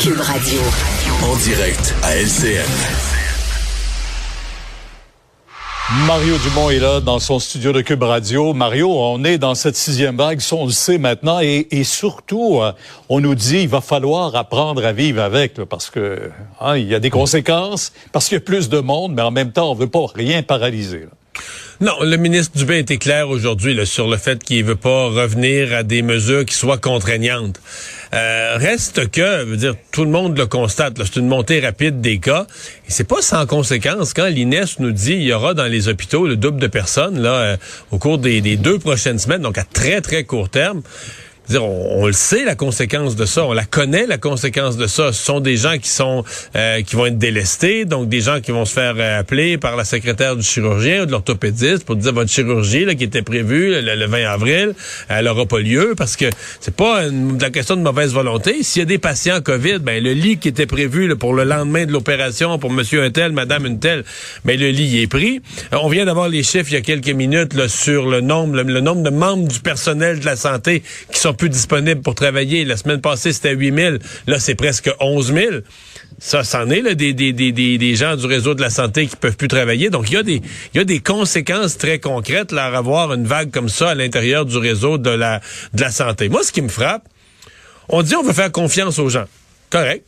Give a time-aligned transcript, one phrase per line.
[0.00, 0.60] Cube Radio.
[1.22, 2.64] En direct à LCN.
[6.06, 8.52] Mario Dumont est là dans son studio de Cube Radio.
[8.52, 12.60] Mario, on est dans cette sixième vague, ça on le sait maintenant, et, et surtout,
[12.60, 12.72] euh,
[13.08, 16.30] on nous dit il va falloir apprendre à vivre avec, là, parce que
[16.60, 19.30] hein, il y a des conséquences, parce qu'il y a plus de monde, mais en
[19.30, 21.00] même temps, on veut pas rien paralyser.
[21.00, 21.42] là.
[21.84, 25.82] Non, le ministre Dubé était clair aujourd'hui sur le fait qu'il veut pas revenir à
[25.82, 27.60] des mesures qui soient contraignantes.
[28.14, 32.20] Euh, reste que, veux dire, tout le monde le constate, c'est une montée rapide des
[32.20, 32.46] cas.
[32.88, 34.14] Et c'est pas sans conséquence.
[34.14, 37.34] Quand l'INES nous dit il y aura dans les hôpitaux le double de personnes là
[37.34, 37.56] euh,
[37.90, 40.80] au cours des deux prochaines semaines, donc à très très court terme.
[41.52, 45.12] On, le sait la conséquence de ça, on la connaît la conséquence de ça.
[45.12, 46.24] Ce sont des gens qui sont
[46.56, 49.76] euh, qui vont être délestés, donc des gens qui vont se faire euh, appeler par
[49.76, 53.70] la secrétaire du chirurgien ou de l'orthopédiste pour dire votre chirurgie là, qui était prévue
[53.70, 54.74] le, le 20 avril,
[55.08, 56.26] elle n'aura pas lieu parce que
[56.60, 58.62] c'est pas une, la question de mauvaise volonté.
[58.62, 61.84] S'il y a des patients Covid, ben le lit qui était prévu pour le lendemain
[61.84, 64.04] de l'opération pour Monsieur un tel, Madame une telle,
[64.46, 65.42] ben le lit est pris.
[65.74, 68.80] Euh, On vient d'avoir les chiffres il y a quelques minutes sur le nombre le
[68.80, 70.82] nombre de membres du personnel de la santé
[71.12, 72.64] qui sont plus disponibles pour travailler.
[72.64, 73.96] La semaine passée, c'était 8 000.
[74.26, 75.46] Là, c'est presque 11 000.
[76.18, 79.16] Ça, c'en est là, des, des, des, des, gens du réseau de la santé qui
[79.16, 79.90] peuvent plus travailler.
[79.90, 80.40] Donc, il y a des,
[80.74, 84.46] y a des conséquences très concrètes là, à avoir une vague comme ça à l'intérieur
[84.46, 85.40] du réseau de la,
[85.74, 86.28] de la santé.
[86.28, 87.04] Moi, ce qui me frappe,
[87.88, 89.26] on dit on veut faire confiance aux gens.
[89.70, 90.04] Correct.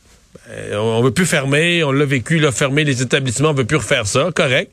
[0.49, 3.77] Euh, on veut plus fermer, on l'a vécu, là, fermer les établissements, on veut plus
[3.77, 4.29] refaire ça.
[4.33, 4.71] Correct.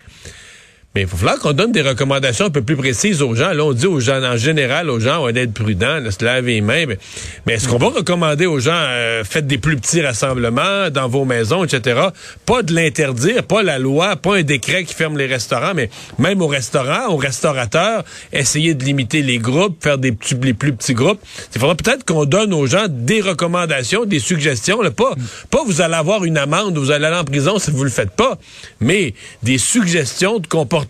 [0.96, 3.52] Mais il faut falloir qu'on donne des recommandations un peu plus précises aux gens.
[3.52, 6.52] Là, on dit aux gens, en général, aux gens, on d'être prudents, de se laver
[6.54, 6.84] les mains.
[6.86, 11.24] Mais, est-ce qu'on va recommander aux gens, euh, faites des plus petits rassemblements dans vos
[11.24, 12.00] maisons, etc.
[12.46, 15.90] Pas de l'interdire, pas la loi, pas un décret qui ferme les restaurants, mais
[16.20, 20.94] même aux restaurants, aux restaurateurs, essayer de limiter les groupes, faire des les plus petits
[20.94, 21.20] groupes.
[21.56, 24.80] Il faudra peut-être qu'on donne aux gens des recommandations, des suggestions.
[24.80, 25.14] Là, pas,
[25.50, 28.12] pas vous allez avoir une amende, vous allez aller en prison si vous le faites
[28.12, 28.38] pas,
[28.78, 30.83] mais des suggestions de comportement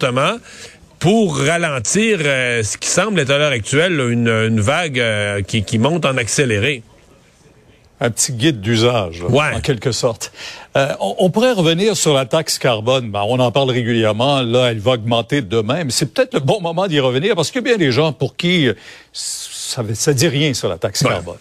[0.99, 5.43] pour ralentir euh, ce qui semble être à l'heure actuelle là, une, une vague euh,
[5.43, 6.82] qui, qui monte en accéléré.
[8.00, 9.54] Un petit guide d'usage, Ouais.
[9.54, 10.33] en quelque sorte.
[10.77, 13.10] Euh, on, on pourrait revenir sur la taxe carbone.
[13.10, 14.43] Ben, on en parle régulièrement.
[14.43, 17.62] Là, elle va augmenter demain, mais c'est peut-être le bon moment d'y revenir parce qu'il
[17.62, 18.69] y a bien des gens pour qui
[19.64, 21.08] ça ne dit rien sur la taxe Ouais.
[21.10, 21.36] carbone.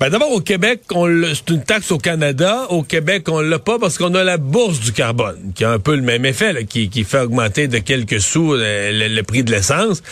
[0.00, 2.66] Ben d'abord au Québec, c'est une taxe au Canada.
[2.70, 5.78] Au Québec, on l'a pas parce qu'on a la bourse du carbone, qui a un
[5.78, 9.22] peu le même effet, là, qui, qui fait augmenter de quelques sous euh, le, le
[9.22, 10.02] prix de l'essence.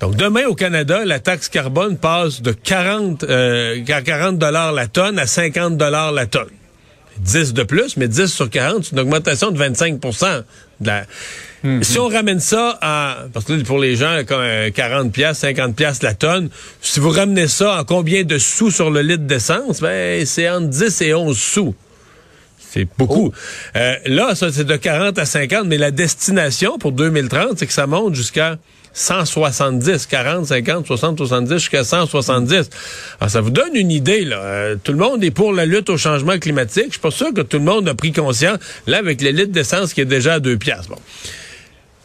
[0.00, 5.18] Donc demain au Canada, la taxe carbone passe de 40 euh, 40 dollars la tonne
[5.18, 6.48] à 50 dollars la tonne.
[7.20, 10.00] 10 de plus, mais 10 sur 40, c'est une augmentation de 25
[10.80, 11.04] de la...
[11.82, 13.24] Si on ramène ça à...
[13.32, 16.48] Parce que là, pour les gens, comme euh, 40 pièces, 50 pièces la tonne,
[16.80, 20.68] si vous ramenez ça en combien de sous sur le litre d'essence, ben c'est entre
[20.68, 21.74] 10 et 11 sous.
[22.76, 23.32] C'est beaucoup.
[23.74, 27.72] Euh, là, ça, c'est de 40 à 50, mais la destination pour 2030, c'est que
[27.72, 28.58] ça monte jusqu'à
[28.92, 32.68] 170, 40, 50, 60, 70, jusqu'à 170.
[33.18, 34.36] Alors, ça vous donne une idée, là.
[34.36, 36.86] Euh, tout le monde est pour la lutte au changement climatique.
[36.88, 39.52] Je suis pas sûr que tout le monde a pris conscience, là, avec le litre
[39.52, 40.90] d'essence qui est déjà à 2 piastres.
[40.90, 40.98] Bon.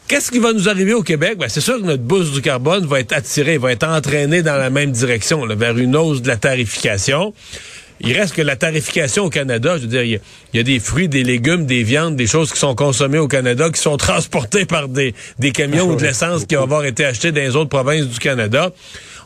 [0.08, 1.38] Qu'est-ce qui va nous arriver au Québec?
[1.38, 4.58] Ben, c'est sûr que notre bourse du carbone va être attirée, va être entraînée dans
[4.58, 7.34] la même direction, là, vers une hausse de la tarification.
[8.04, 10.20] Il reste que la tarification au Canada, je veux dire,
[10.54, 13.18] il y, a- il des fruits, des légumes, des viandes, des choses qui sont consommées
[13.20, 16.86] au Canada, qui sont transportées par des, des camions ou de l'essence qui vont avoir
[16.86, 18.72] été achetés dans les autres provinces du Canada.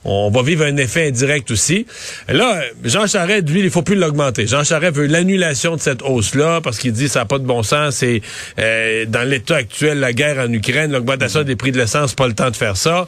[0.07, 1.87] on va vivre un effet indirect aussi.
[2.29, 4.45] Là, Jean Charest, lui, il faut plus l'augmenter.
[4.45, 7.63] Jean Charest veut l'annulation de cette hausse-là parce qu'il dit ça n'a pas de bon
[7.63, 7.95] sens.
[7.95, 8.21] C'est
[8.59, 12.35] euh, dans l'état actuel, la guerre en Ukraine, l'augmentation des prix de l'essence, pas le
[12.35, 13.07] temps de faire ça.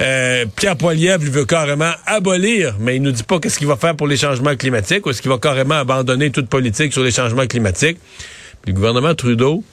[0.00, 3.76] Euh, Pierre Poilievre, lui, veut carrément abolir, mais il nous dit pas qu'est-ce qu'il va
[3.76, 7.10] faire pour les changements climatiques ou est-ce qu'il va carrément abandonner toute politique sur les
[7.10, 7.55] changements climatiques.
[7.60, 9.64] Le gouvernement Trudeau,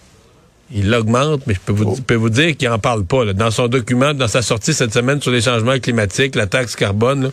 [0.71, 3.33] il l'augmente, mais je peux vous, peux vous dire qu'il en parle pas.
[3.33, 7.23] Dans son document, dans sa sortie cette semaine sur les changements climatiques, la taxe carbone,
[7.23, 7.29] là,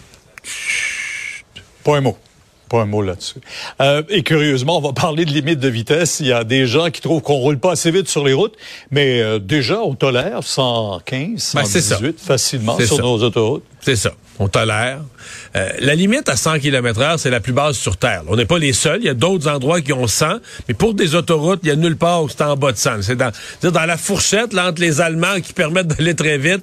[1.85, 2.19] pas un mot.
[2.71, 3.41] Pas un mot là-dessus.
[3.81, 6.21] Euh, et curieusement, on va parler de limite de vitesse.
[6.21, 8.55] Il y a des gens qui trouvent qu'on roule pas assez vite sur les routes,
[8.93, 13.65] mais euh, déjà, on tolère 115, 118 ben, facilement sur nos autoroutes.
[13.81, 14.13] C'est ça.
[14.39, 15.01] On tolère.
[15.57, 18.23] Euh, la limite à 100 km heure, c'est la plus basse sur Terre.
[18.29, 19.01] On n'est pas les seuls.
[19.01, 20.37] Il y a d'autres endroits qui ont 100,
[20.69, 23.03] mais pour des autoroutes, il y a nulle part où c'est en bas de 100.
[23.03, 23.33] C'est dans,
[23.63, 26.63] dans la fourchette là, entre les Allemands qui permettent d'aller très vite.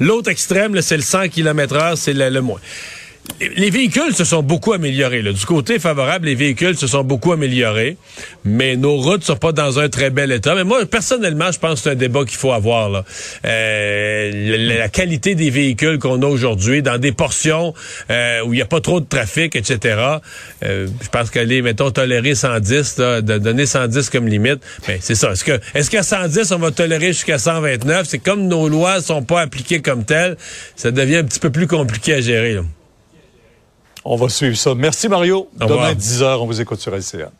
[0.00, 2.60] L'autre extrême, c'est le 100 km heure, c'est le moins
[3.40, 5.22] les véhicules se sont beaucoup améliorés.
[5.22, 7.96] Du côté favorable, les véhicules se sont beaucoup améliorés,
[8.44, 10.54] mais nos routes sont pas dans un très bel état.
[10.54, 13.04] Mais moi, personnellement, je pense que c'est un débat qu'il faut avoir.
[13.44, 17.74] Euh, la, qualité des véhicules qu'on a aujourd'hui, dans des portions
[18.10, 20.18] euh, où il n'y a pas trop de trafic, etc.
[20.64, 25.32] Euh, je pense qu'aller, mettons, tolérer 110, de donner 110 comme limite, ben, c'est ça.
[25.32, 28.06] Est-ce que est-ce qu'à 110, on va tolérer jusqu'à 129?
[28.08, 30.36] C'est comme nos lois sont pas appliquées comme telles,
[30.74, 32.58] ça devient un petit peu plus compliqué à gérer.
[34.10, 34.74] On va suivre ça.
[34.74, 35.50] Merci Mario.
[35.54, 37.30] Demain 10h, on vous écoute sur LCA.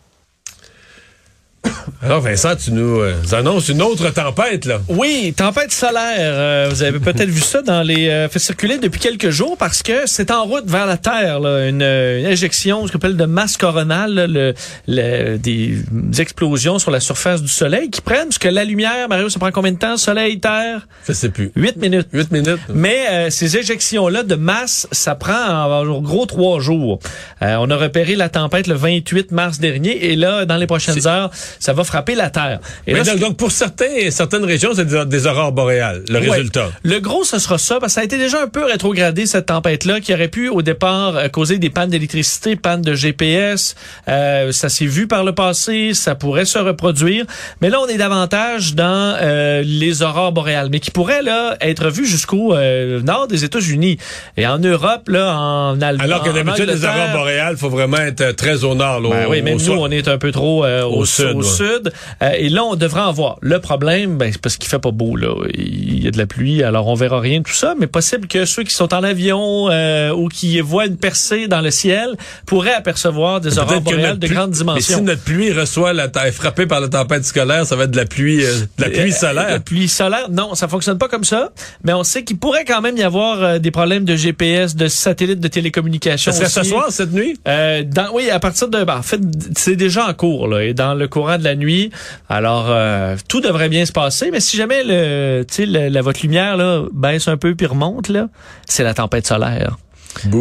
[2.02, 4.80] Alors Vincent, tu nous euh, annonces une autre tempête là.
[4.88, 6.16] Oui, tempête solaire.
[6.18, 9.82] Euh, vous avez peut-être vu ça dans les euh, fait circuler depuis quelques jours parce
[9.82, 14.54] que c'est en route vers la Terre une, injection, ce qu'on appelle de masse coronale,
[14.86, 15.84] le, des
[16.18, 19.50] explosions sur la surface du Soleil qui prennent parce que la lumière, Mario, ça prend
[19.50, 20.86] combien de temps, Soleil, Terre?
[21.06, 21.50] Je sais plus.
[21.56, 22.08] Huit minutes.
[22.12, 22.60] Huit minutes.
[22.72, 26.98] Mais ces éjections là de masse, ça prend en, gros trois jours.
[27.40, 31.30] on a repéré la tempête le 28 mars dernier et là, dans les prochaines heures,
[31.58, 32.60] ça va frapper la Terre.
[32.86, 36.70] Et donc, pour certains, certaines régions, c'est des, aurores boréales, le résultat.
[36.82, 39.46] Le gros, ce sera ça, parce que ça a été déjà un peu rétrogradé, cette
[39.46, 43.74] tempête-là, qui aurait pu, au départ, euh, causer des pannes d'électricité, pannes de GPS.
[44.08, 47.24] Euh, ça s'est vu par le passé, ça pourrait se reproduire.
[47.60, 51.88] Mais là, on est davantage dans euh, les aurores boréales, mais qui pourraient là être
[51.90, 53.98] vues jusqu'au nord des États-Unis.
[54.36, 56.06] Et en Europe, là, en Allemagne.
[56.06, 59.00] Alors que d'habitude, les aurores boréales, faut vraiment être très au nord.
[59.00, 61.36] Là, ben oui, même nous, on est un peu trop au, sud.
[61.36, 63.38] Au sud euh, et là, on devrait en voir.
[63.40, 65.16] Le problème, ben, c'est parce qu'il fait pas beau.
[65.16, 65.34] Là.
[65.54, 67.74] Il y a de la pluie, alors on verra rien de tout ça.
[67.78, 71.60] Mais possible que ceux qui sont en avion euh, ou qui voient une percée dans
[71.60, 72.16] le ciel
[72.46, 74.96] pourraient apercevoir des aurores boréales de grandes dimensions.
[74.96, 77.92] Mais si notre pluie reçoit la est frappée par la tempête scolaire, ça va être
[77.92, 79.50] de la pluie, euh, de la pluie solaire.
[79.50, 81.52] La pluie solaire, non, ça fonctionne pas comme ça.
[81.84, 85.40] Mais on sait qu'il pourrait quand même y avoir des problèmes de GPS, de satellites,
[85.40, 86.32] de télécommunications.
[86.32, 87.38] Ça serait ce soir, cette nuit?
[87.44, 89.20] dans, oui, à partir de, ben, en fait,
[89.56, 91.90] c'est déjà en cours là, et dans le courant de la nuit
[92.28, 96.82] alors, euh, tout devrait bien se passer, mais si jamais le, la, votre lumière là,
[96.92, 98.28] baisse un peu puis remonte, là,
[98.66, 99.76] c'est la tempête solaire.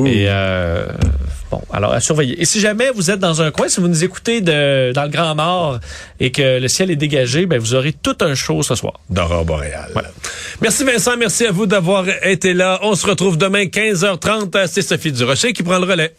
[0.05, 0.87] Et euh,
[1.51, 2.41] bon, alors à surveiller.
[2.41, 5.09] Et si jamais vous êtes dans un coin, si vous nous écoutez de, dans le
[5.09, 5.79] Grand Nord
[6.19, 8.93] et que le ciel est dégagé, ben vous aurez tout un show ce soir.
[9.09, 9.91] D'aurore boréale.
[10.61, 12.79] Merci Vincent, merci à vous d'avoir été là.
[12.81, 14.67] On se retrouve demain 15h30.
[14.67, 16.13] C'est Sophie Durocher qui prend le relais.